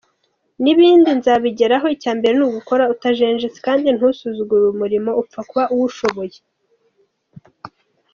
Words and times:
Nibindi 0.61 1.09
nzabigeraho 1.19 1.87
icya 1.95 2.11
mbere 2.17 2.33
ni 2.35 2.43
ugukora 2.47 2.83
utajenjetse 2.93 3.59
kandi 3.67 3.87
ntusuzugure 3.91 4.65
umurimo 4.67 5.11
upfa 5.21 5.39
kuba 5.49 5.63
uwushoboye. 5.73 6.37